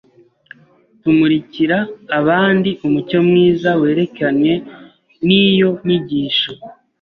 tumurikira 1.01 1.77
abandi 2.19 2.69
umucyo 2.85 3.19
mwiza 3.27 3.69
werekeranye 3.81 4.53
n’iyo 5.25 5.69
nyigisho. 5.85 6.51